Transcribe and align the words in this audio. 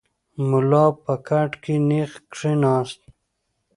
ملا 0.49 0.85
په 1.03 1.13
کټ 1.27 1.51
کې 1.63 1.75
نېغ 1.87 2.11
کښېناست. 2.31 3.01